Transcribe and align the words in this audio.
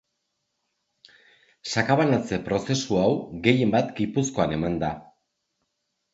Sakabanatze 1.73 2.39
prozesu 2.47 2.99
hau 3.03 3.13
gehien 3.45 3.75
bat 3.77 3.93
Gipuzkoan 4.01 4.59
eman 4.59 4.83
da. 4.87 4.93